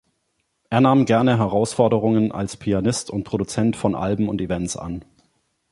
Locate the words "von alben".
3.75-4.29